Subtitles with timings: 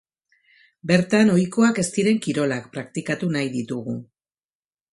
[0.91, 3.95] Bertan ohikoak ez diren kirolak praktikatu nahi ditugu.